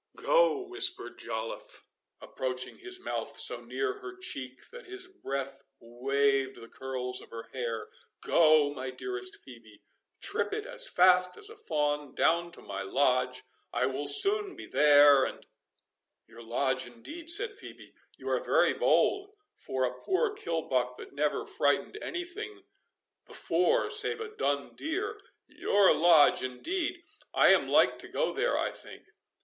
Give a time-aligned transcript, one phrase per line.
[0.17, 1.83] "Go," whispered Joliffe,
[2.19, 7.49] approaching his mouth so near her cheek, that his breath waved the curls of her
[7.53, 7.87] hair;
[8.19, 9.81] "go, my dearest Phœbe,
[10.19, 15.23] trip it as fast as a fawn down to my lodge—I will soon be there,
[15.23, 15.45] and"—
[16.25, 21.13] "Your lodge, indeed" said Phœbe; "you are very bold, for a poor kill buck that
[21.13, 22.63] never frightened any thing
[23.27, 29.05] before save a dun deer—Your lodge, indeed!—I am like to go there, I think."